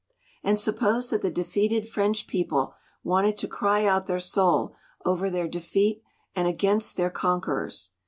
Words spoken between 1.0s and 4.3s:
that the defeated French people wanted to cry out their